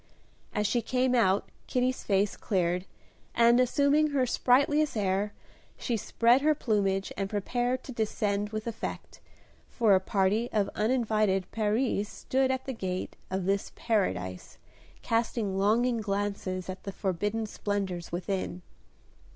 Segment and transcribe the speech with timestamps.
[0.51, 2.87] As she came out Kitty's face cleared,
[3.35, 5.31] and, assuming her sprightliest air,
[5.77, 9.19] she spread her plumage and prepared to descend with effect,
[9.69, 14.57] for a party of uninvited peris stood at the gate of this Paradise
[15.03, 18.63] casting longing glances at the forbidden splendors within.